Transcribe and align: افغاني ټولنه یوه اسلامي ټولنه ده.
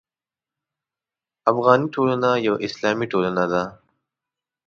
افغاني 1.51 1.87
ټولنه 1.95 2.29
یوه 2.47 2.57
اسلامي 2.67 3.05
ټولنه 3.11 3.43
ده. 3.51 3.63